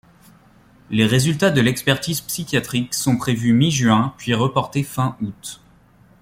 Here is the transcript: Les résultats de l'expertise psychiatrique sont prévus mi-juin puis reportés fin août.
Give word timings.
Les 0.89 1.05
résultats 1.05 1.51
de 1.51 1.61
l'expertise 1.61 2.21
psychiatrique 2.21 2.91
sont 2.95 3.17
prévus 3.17 3.53
mi-juin 3.53 4.15
puis 4.17 4.33
reportés 4.33 4.81
fin 4.81 5.15
août. 5.21 5.61